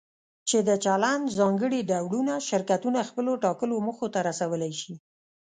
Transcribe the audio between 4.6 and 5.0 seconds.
شي.